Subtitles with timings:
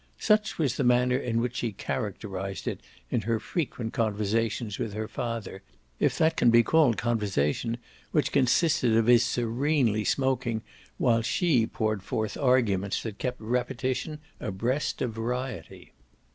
[0.17, 5.07] Such was the manner in which she characterised it in her frequent conversations with her
[5.07, 5.61] father,
[5.99, 7.77] if that can be called conversation
[8.11, 10.63] which consisted of his serenely smoking
[10.97, 15.93] while she poured forth arguments that kept repetition abreast of variety.